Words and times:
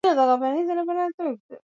ini 0.03 0.07
ni 0.11 0.13
changamoto 0.15 0.37
gani 0.41 0.65
zinazowakabili 0.67 1.01
wakulima 1.03 1.61